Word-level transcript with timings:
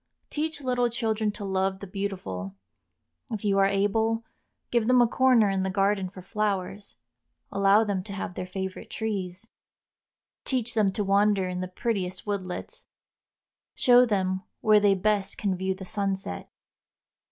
Teach 0.31 0.61
little 0.61 0.89
children 0.89 1.31
to 1.33 1.45
love 1.45 1.79
the 1.79 1.85
beautiful. 1.85 2.55
If 3.29 3.45
you 3.45 3.59
are 3.59 3.67
able, 3.67 4.25
give 4.71 4.87
them 4.87 4.99
a 4.99 5.05
corner 5.07 5.47
in 5.47 5.61
the 5.61 5.69
garden 5.69 6.09
for 6.09 6.23
flowers, 6.23 6.95
allow 7.51 7.83
them 7.83 8.01
to 8.05 8.13
have 8.13 8.33
their 8.33 8.47
favorite 8.47 8.89
trees. 8.89 9.47
Teach 10.43 10.73
them 10.73 10.91
to 10.93 11.03
wander 11.03 11.47
in 11.47 11.61
the 11.61 11.67
prettiest 11.67 12.25
woodlets, 12.25 12.87
show 13.75 14.03
them 14.07 14.41
where 14.61 14.79
they 14.79 14.95
best 14.95 15.37
can 15.37 15.55
view 15.55 15.75
the 15.75 15.85
sunset. 15.85 16.49